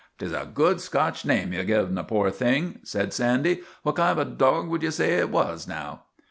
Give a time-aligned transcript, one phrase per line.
[0.17, 3.97] "'T is a good Scotch name ye 've given the poor thing/' said Sandy." What
[3.97, 6.05] kind of a dog would ye say it was, now